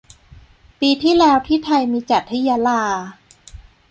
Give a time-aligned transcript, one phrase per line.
[0.79, 2.81] ปีที่แล้วที่ไทยมีจัดที่ยะลา